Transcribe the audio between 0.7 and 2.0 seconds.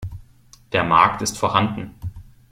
Der Markt ist vorhanden.